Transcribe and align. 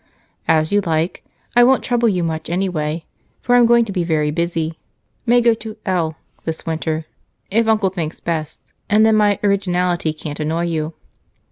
"As 0.47 0.71
you 0.71 0.81
like. 0.81 1.23
I 1.55 1.63
won't 1.63 1.83
trouble 1.83 2.09
you 2.09 2.23
much 2.23 2.49
anyway, 2.49 3.05
for 3.39 3.53
I'm 3.53 3.67
going 3.67 3.85
to 3.85 3.91
be 3.91 4.03
very 4.03 4.31
busy. 4.31 4.79
May 5.27 5.41
go 5.41 5.53
to 5.53 5.77
L 5.85 6.15
this 6.43 6.65
winter, 6.65 7.05
if 7.51 7.67
Uncle 7.67 7.91
thinks 7.91 8.19
best, 8.19 8.73
and 8.89 9.05
then 9.05 9.15
my 9.15 9.37
'originality' 9.43 10.13
can't 10.13 10.39
annoy 10.39 10.63
you." 10.63 10.95